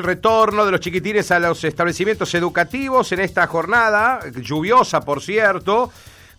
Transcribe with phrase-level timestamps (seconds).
[0.00, 5.90] Retorno de los chiquitines a los establecimientos educativos en esta jornada, lluviosa por cierto,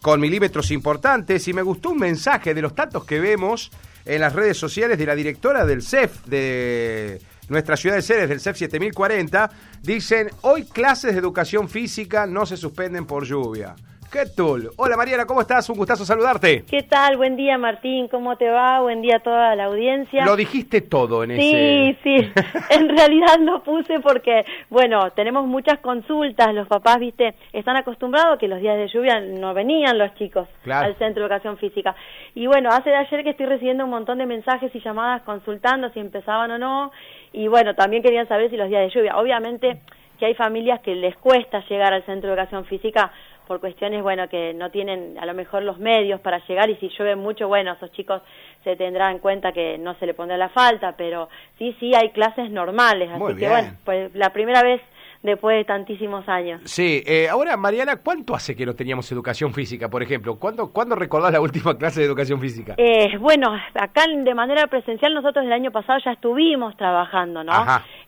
[0.02, 3.70] con milímetros importantes, y me gustó un mensaje de los tantos que vemos
[4.06, 8.40] en las redes sociales de la directora del CEF de nuestra ciudad de Ceres, del
[8.40, 9.52] CEF 7040,
[9.82, 13.76] dicen, hoy clases de educación física no se suspenden por lluvia.
[14.12, 14.72] ¿Qué tal?
[14.78, 15.70] Hola Mariana, ¿cómo estás?
[15.70, 16.64] Un gustazo saludarte.
[16.68, 17.16] ¿Qué tal?
[17.18, 18.80] Buen día Martín, ¿cómo te va?
[18.82, 20.26] Buen día a toda la audiencia.
[20.26, 21.94] Lo dijiste todo en sí, ese...
[22.02, 22.42] Sí, sí.
[22.72, 26.56] en realidad lo puse porque, bueno, tenemos muchas consultas.
[26.56, 30.98] Los papás, viste, están acostumbrados que los días de lluvia no venían los chicos al
[30.98, 31.96] centro de educación física.
[32.34, 35.92] Y bueno, hace de ayer que estoy recibiendo un montón de mensajes y llamadas consultando
[35.92, 36.92] si empezaban o no.
[37.32, 39.18] Y bueno, también querían saber si los días de lluvia.
[39.18, 39.82] Obviamente
[40.20, 43.12] que hay familias que les cuesta llegar al centro de educación física
[43.48, 46.90] por cuestiones, bueno, que no tienen a lo mejor los medios para llegar y si
[46.90, 48.22] llueve mucho, bueno, esos chicos
[48.64, 52.12] se tendrán en cuenta que no se le pondrá la falta, pero sí, sí hay
[52.12, 54.82] clases normales, así que bueno, pues la primera vez
[55.22, 56.62] después de tantísimos años.
[56.64, 60.40] Sí, eh, ahora Mariana, ¿cuánto hace que no teníamos educación física, por ejemplo?
[60.40, 62.76] ¿Cuándo, ¿cuándo recordás la última clase de educación física?
[62.78, 67.52] Eh, bueno, acá de manera presencial nosotros el año pasado ya estuvimos trabajando, ¿no?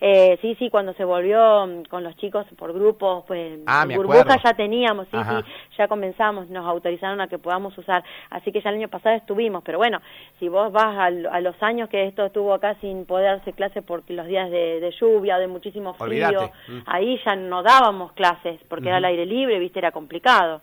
[0.00, 4.40] Eh, sí, sí, cuando se volvió mm, con los chicos por grupos, pues ah, burbuja
[4.42, 8.70] ya teníamos, sí, sí, ya comenzamos, nos autorizaron a que podamos usar, así que ya
[8.70, 10.00] el año pasado estuvimos, pero bueno,
[10.38, 14.14] si vos vas a, los años que esto estuvo acá sin poder darse clase porque
[14.14, 18.88] los días de, lluvia o de muchísimo frío, mm ahí ya no dábamos clases porque
[18.88, 20.60] era al aire libre, viste, era complicado.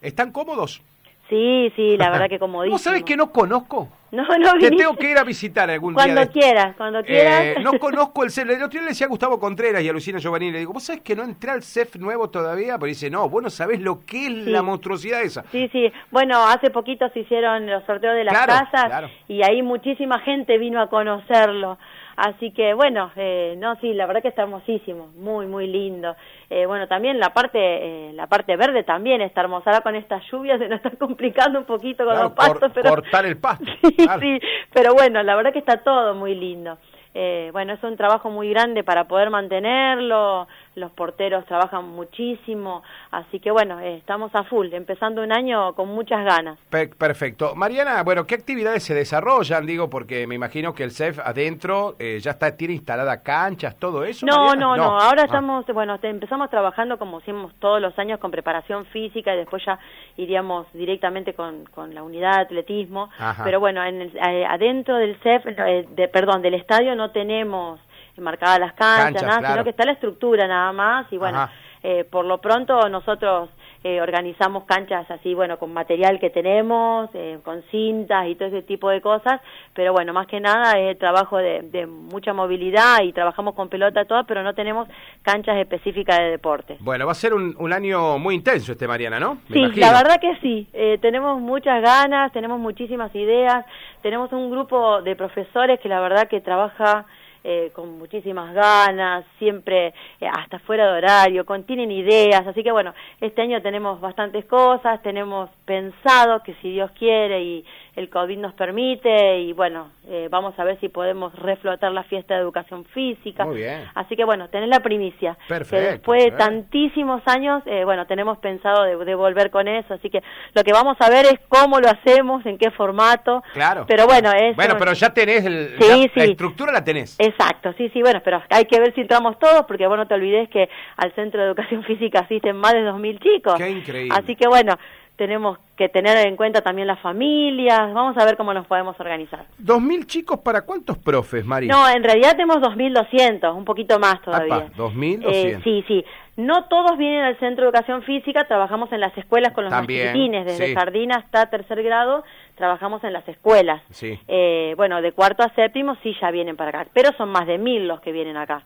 [0.00, 0.80] ¿Están cómodos?
[1.28, 2.74] Sí, sí, la verdad que comodísimo.
[2.74, 3.88] ¿Vos sabés que no conozco?
[4.22, 6.04] No, no Te tengo que ir a visitar algún día.
[6.04, 7.42] Cuando quieras, cuando quieras.
[7.42, 8.46] Eh, no conozco el CEF.
[8.50, 10.82] El otro día le decía a Gustavo Contreras y a Lucina Giovanni, le digo, ¿vos
[10.82, 12.76] sabés que no entré al CEF nuevo todavía?
[12.78, 15.44] Pero dice, no, vos no sabés lo que es la monstruosidad esa.
[15.50, 15.90] Sí, sí.
[16.10, 20.82] Bueno, hace poquito se hicieron los sorteos de las casas y ahí muchísima gente vino
[20.82, 21.78] a conocerlo.
[22.16, 26.14] Así que bueno, eh, no, sí, la verdad que está hermosísimo, muy, muy lindo.
[26.50, 29.70] Eh, bueno, también la parte, eh, la parte verde también está hermosa.
[29.70, 33.24] Ahora con estas lluvias se nos está complicando un poquito con los pastos, pero cortar
[33.24, 33.64] el pasto.
[33.82, 34.40] sí, sí,
[34.72, 36.78] pero bueno, la verdad que está todo muy lindo.
[37.14, 43.40] Eh, bueno, es un trabajo muy grande para poder mantenerlo, los porteros trabajan muchísimo, así
[43.40, 46.58] que bueno, eh, estamos a full, empezando un año con muchas ganas.
[46.98, 47.54] perfecto.
[47.54, 49.66] Mariana, bueno, ¿qué actividades se desarrollan?
[49.66, 54.04] Digo, porque me imagino que el CEF adentro eh, ya está tiene instalada canchas, todo
[54.04, 54.26] eso.
[54.26, 55.26] No, no, no, ahora ah.
[55.26, 59.78] estamos, bueno, empezamos trabajando como hacemos todos los años con preparación física y después ya
[60.16, 63.10] iríamos directamente con, con la unidad de atletismo,
[63.44, 67.80] pero bueno, en el, adentro del CEF, de, perdón, del estadio no tenemos
[68.20, 71.48] marcadas las canchas, nada, sino que está la estructura nada más y bueno,
[71.84, 73.50] eh, por lo pronto nosotros
[73.82, 78.62] eh, organizamos canchas así, bueno, con material que tenemos, eh, con cintas y todo ese
[78.62, 79.40] tipo de cosas,
[79.74, 84.22] pero bueno, más que nada es trabajo de, mucha movilidad y trabajamos con pelota toda,
[84.22, 84.86] pero no tenemos
[85.22, 86.76] canchas específicas de deporte.
[86.78, 89.38] Bueno, va a ser un, un año muy intenso este, Mariana, ¿no?
[89.52, 90.68] sí, la verdad que sí,
[91.00, 93.64] tenemos muchas ganas, tenemos muchísimas ideas,
[94.02, 97.06] tenemos un grupo de profesores que la verdad que trabaja
[97.44, 102.72] eh, con muchísimas ganas, siempre eh, hasta fuera de horario, con, tienen ideas, así que
[102.72, 107.64] bueno, este año tenemos bastantes cosas, tenemos pensado que si Dios quiere y
[107.94, 112.34] el COVID nos permite, y bueno, eh, vamos a ver si podemos reflotar la fiesta
[112.34, 113.44] de educación física.
[113.44, 113.84] Muy bien.
[113.94, 115.36] Así que bueno, tenés la primicia.
[115.46, 115.90] Perfecto.
[115.90, 120.22] después de tantísimos años, bueno, tenemos pensado de, volver con eso, así que
[120.54, 123.42] lo que vamos a ver es cómo lo hacemos, en qué formato.
[123.52, 123.84] Claro.
[123.86, 124.56] Pero bueno, es...
[124.56, 127.16] Bueno, pero ya tenés el, la estructura la tenés.
[127.18, 130.14] Exacto, sí, sí, bueno, pero hay que ver si entramos todos, porque bueno, no te
[130.14, 133.54] olvides que al Centro de Educación Física asisten más de 2.000 chicos.
[133.56, 134.14] Qué increíble.
[134.16, 134.76] Así que bueno,
[135.16, 139.44] tenemos que tener en cuenta también las familias, vamos a ver cómo nos podemos organizar.
[139.62, 141.72] ¿2.000 chicos para cuántos profes, María?
[141.72, 144.68] No, en realidad tenemos 2.200, un poquito más todavía.
[144.76, 145.24] ¿2.200?
[145.26, 146.04] Eh, sí, sí.
[146.36, 150.32] No todos vienen al Centro de Educación Física, trabajamos en las escuelas con los También,
[150.32, 152.24] desde jardín hasta tercer grado,
[152.56, 153.82] trabajamos en las escuelas.
[153.90, 154.18] Sí.
[154.28, 157.58] Eh, bueno, de cuarto a séptimo sí ya vienen para acá, pero son más de
[157.58, 158.62] mil los que vienen acá.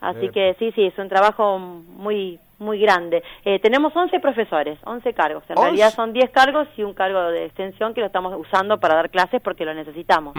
[0.00, 3.22] Así que sí, sí, es un trabajo muy muy grande.
[3.44, 5.44] Eh, tenemos 11 profesores, 11 cargos.
[5.48, 8.94] En realidad son 10 cargos y un cargo de extensión que lo estamos usando para
[8.94, 10.34] dar clases porque lo necesitamos.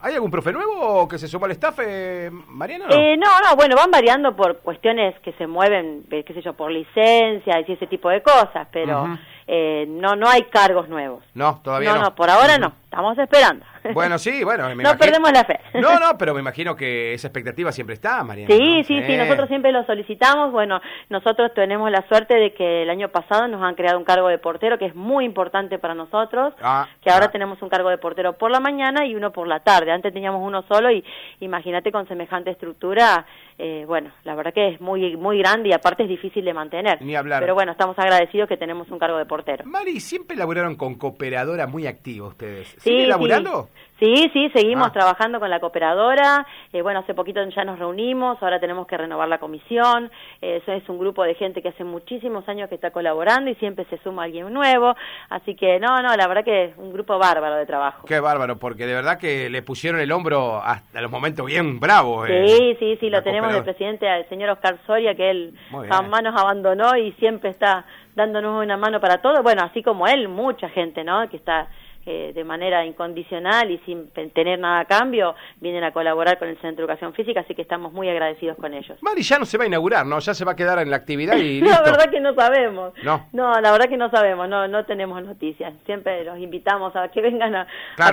[0.00, 2.86] ¿Hay algún profe nuevo que se suma al staff, eh, Mariana?
[2.90, 6.52] Eh, no, no, bueno, van variando por cuestiones que se mueven, eh, qué sé yo,
[6.52, 11.24] por licencia y ese tipo de cosas, pero no no hay cargos nuevos.
[11.34, 11.98] No, todavía no.
[11.98, 12.72] No, no, por ahora no.
[12.92, 13.64] Estamos esperando.
[13.94, 14.72] Bueno, sí, bueno.
[14.76, 15.58] no perdemos la fe.
[15.74, 18.54] No, no, pero me imagino que esa expectativa siempre está, Mariana.
[18.54, 20.52] Sí, sí, sí, nosotros siempre lo solicitamos.
[20.52, 24.28] Bueno, nosotros tenemos la suerte de que el año pasado nos han creado un cargo
[24.28, 27.30] de portero que es muy importante para nosotros, ah, que ahora ah.
[27.32, 29.90] tenemos un cargo de portero por la mañana y uno por la tarde.
[29.90, 31.04] Antes teníamos uno solo y
[31.40, 33.26] imagínate con semejante estructura,
[33.58, 37.02] eh, bueno, la verdad que es muy muy grande y aparte es difícil de mantener.
[37.02, 37.40] Ni hablar.
[37.40, 39.64] Pero bueno, estamos agradecidos que tenemos un cargo de portero.
[39.66, 42.76] Mari, siempre laburaron con cooperadora muy activa ustedes.
[42.82, 43.68] ¿Sigue laburando?
[44.02, 44.92] Sí, sí, seguimos ah.
[44.92, 46.44] trabajando con la cooperadora.
[46.72, 50.10] Eh, bueno, hace poquito ya nos reunimos, ahora tenemos que renovar la comisión.
[50.40, 53.54] Eh, eso es un grupo de gente que hace muchísimos años que está colaborando y
[53.54, 54.96] siempre se suma alguien nuevo.
[55.28, 58.04] Así que no, no, la verdad que es un grupo bárbaro de trabajo.
[58.08, 62.28] Qué bárbaro, porque de verdad que le pusieron el hombro hasta los momentos bien bravos.
[62.28, 65.54] Eh, sí, sí, sí, lo tenemos del presidente, al señor Oscar Soria, que él
[65.88, 67.84] jamás nos abandonó y siempre está
[68.16, 69.44] dándonos una mano para todo.
[69.44, 71.28] Bueno, así como él, mucha gente, ¿no?
[71.30, 71.68] Que está
[72.04, 76.56] eh, de manera incondicional y sin tener nada a cambio, vienen a colaborar con el
[76.56, 78.98] Centro de Educación Física, así que estamos muy agradecidos con ellos.
[79.02, 80.18] Mari, ya no se va a inaugurar, ¿no?
[80.18, 82.92] Ya se va a quedar en la actividad y La verdad que no sabemos.
[83.04, 83.26] No.
[83.32, 85.72] No, la verdad que no sabemos, no no tenemos noticias.
[85.86, 87.66] Siempre los invitamos a que vengan a,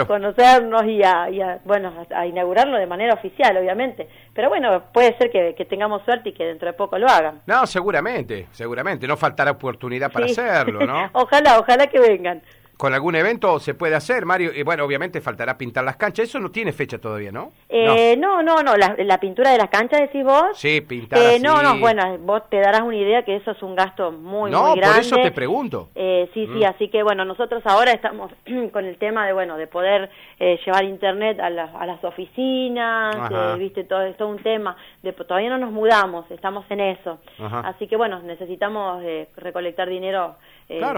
[0.06, 4.07] conocernos y a, bueno, a, inaugurarlo de manera oficial, obviamente.
[4.33, 7.42] Pero bueno, puede ser que, tengamos suerte y que dentro de poco lo hagan.
[7.47, 9.07] No, seguramente, seguramente.
[9.07, 11.09] No faltará oportunidad para hacerlo, ¿no?
[11.13, 12.42] ojalá, ojalá que vengan
[12.79, 14.51] con algún evento se puede hacer, Mario.
[14.55, 16.29] Y bueno, obviamente faltará pintar las canchas.
[16.29, 17.51] Eso no tiene fecha todavía, ¿no?
[17.67, 18.77] Eh, no, no, no.
[18.77, 20.57] La, pintura de las canchas, decís vos.
[20.57, 23.75] Sí, pintar eh, No, no, bueno, vos te darás una idea que eso es un
[23.75, 24.85] gasto muy, muy grande.
[24.85, 25.89] No, por eso te pregunto.
[25.93, 26.63] Eh, sí, sí, mm.
[26.63, 28.31] así que bueno, nosotros ahora estamos
[28.71, 30.09] con el tema de, bueno, de poder
[30.39, 34.77] eh, llevar internet a, a las oficinas, viste, todo, es todo un tema.
[35.03, 37.19] De, todavía no nos mudamos, estamos en eso.
[37.63, 39.01] Así que bueno, necesitamos
[39.37, 40.35] recolectar dinero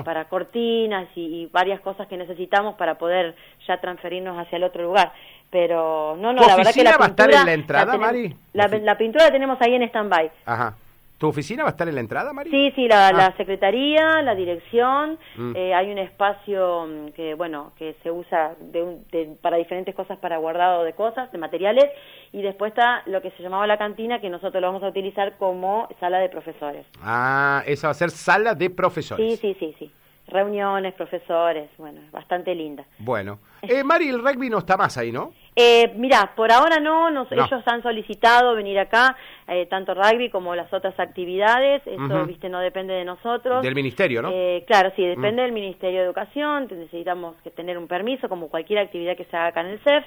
[0.03, 3.35] para cortinas y, y varias cosas que necesitamos para poder
[3.67, 5.11] ya transferirnos hacia el otro lugar.
[5.51, 8.33] Pero no, no, la verdad que la va a estar en la entrada, Mari?
[8.53, 10.31] La, pintura la tenemos ahí en stand-by.
[10.45, 10.75] Ajá.
[11.21, 12.49] ¿Tu oficina va a estar en la entrada, Mari?
[12.49, 13.33] Sí, sí, la, ah.
[13.37, 15.55] secretaría, la dirección, mm.
[15.55, 20.39] eh, hay un espacio mm, que, bueno, que se usa de, para diferentes cosas, para
[20.39, 21.85] guardado de cosas, de materiales,
[22.31, 25.37] y después está lo que se llamaba la cantina, que nosotros lo vamos a utilizar
[25.37, 26.87] como sala de profesores.
[27.03, 29.39] Ah, esa va a ser sala de profesores.
[29.39, 29.91] Sí, sí, sí, sí
[30.31, 32.83] reuniones, profesores, bueno, bastante linda.
[32.99, 35.33] Bueno, eh, Mari, el rugby no está más ahí, ¿no?
[35.55, 39.17] Eh, mira, por ahora no, ellos han solicitado venir acá,
[39.47, 43.61] eh, tanto rugby como las otras actividades, eso, viste, no depende de nosotros.
[43.61, 44.29] Del ministerio, ¿no?
[44.31, 45.45] Eh, claro, sí, depende mm.
[45.45, 49.47] del Ministerio de Educación, necesitamos que tener un permiso, como cualquier actividad que se haga
[49.47, 50.05] acá en el CEF.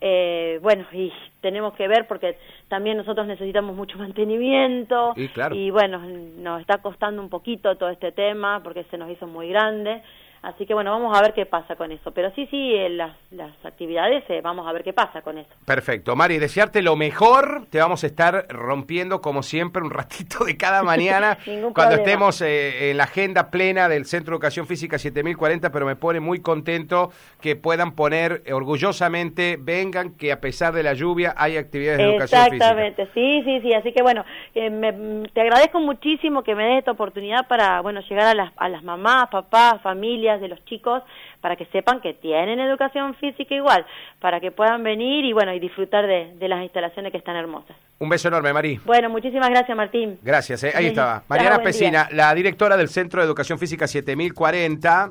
[0.00, 1.12] Eh, bueno, y
[1.42, 2.38] tenemos que ver porque
[2.68, 5.54] también nosotros necesitamos mucho mantenimiento y, claro.
[5.54, 9.48] y bueno, nos está costando un poquito todo este tema porque se nos hizo muy
[9.50, 10.02] grande
[10.42, 12.12] Así que bueno, vamos a ver qué pasa con eso.
[12.12, 15.50] Pero sí, sí, las, las actividades, eh, vamos a ver qué pasa con eso.
[15.66, 16.16] Perfecto.
[16.16, 17.66] Mari, desearte lo mejor.
[17.68, 21.36] Te vamos a estar rompiendo, como siempre, un ratito de cada mañana
[21.74, 25.96] cuando estemos eh, en la agenda plena del Centro de Educación Física 7040, pero me
[25.96, 27.10] pone muy contento
[27.42, 32.44] que puedan poner orgullosamente, vengan, que a pesar de la lluvia hay actividades de educación
[32.44, 32.56] física.
[32.56, 33.74] Exactamente, sí, sí, sí.
[33.74, 38.26] Así que bueno, eh, te agradezco muchísimo que me des esta oportunidad para, bueno, llegar
[38.26, 41.02] a las, a las mamás, papás, familias de los chicos
[41.40, 43.86] para que sepan que tienen educación física igual,
[44.20, 47.76] para que puedan venir y bueno y disfrutar de, las instalaciones que están hermosas.
[47.98, 48.78] Un beso enorme, Marí.
[48.84, 50.18] Bueno, muchísimas gracias, Martín.
[50.22, 50.72] Gracias, eh.
[50.74, 51.22] ahí estaba.
[51.28, 55.08] Mariana Pesina, la directora del Centro de Educación Física 7040.